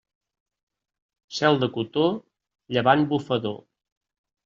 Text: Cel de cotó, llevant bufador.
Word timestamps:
Cel 1.41 1.59
de 1.65 1.71
cotó, 1.77 2.09
llevant 2.79 3.09
bufador. 3.15 3.59